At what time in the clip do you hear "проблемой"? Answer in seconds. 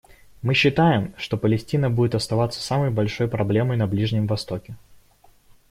3.27-3.77